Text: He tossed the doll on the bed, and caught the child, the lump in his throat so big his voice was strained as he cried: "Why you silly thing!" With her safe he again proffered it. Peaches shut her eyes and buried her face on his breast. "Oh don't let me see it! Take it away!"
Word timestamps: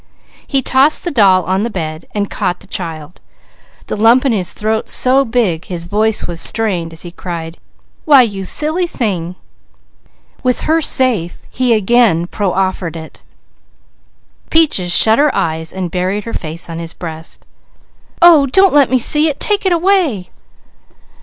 He 0.47 0.63
tossed 0.63 1.03
the 1.03 1.11
doll 1.11 1.43
on 1.45 1.61
the 1.61 1.69
bed, 1.69 2.05
and 2.15 2.27
caught 2.27 2.61
the 2.61 2.65
child, 2.65 3.21
the 3.85 3.95
lump 3.95 4.25
in 4.25 4.31
his 4.31 4.51
throat 4.51 4.89
so 4.89 5.23
big 5.23 5.65
his 5.65 5.83
voice 5.83 6.25
was 6.25 6.41
strained 6.41 6.91
as 6.91 7.03
he 7.03 7.11
cried: 7.11 7.59
"Why 8.03 8.23
you 8.23 8.43
silly 8.43 8.87
thing!" 8.87 9.35
With 10.41 10.61
her 10.61 10.81
safe 10.81 11.43
he 11.51 11.75
again 11.75 12.25
proffered 12.25 12.95
it. 12.95 13.21
Peaches 14.49 14.91
shut 14.91 15.19
her 15.19 15.29
eyes 15.35 15.71
and 15.71 15.91
buried 15.91 16.23
her 16.23 16.33
face 16.33 16.67
on 16.67 16.79
his 16.79 16.93
breast. 16.95 17.45
"Oh 18.23 18.47
don't 18.47 18.73
let 18.73 18.89
me 18.89 18.97
see 18.97 19.27
it! 19.27 19.39
Take 19.39 19.67
it 19.67 19.71
away!" 19.71 20.31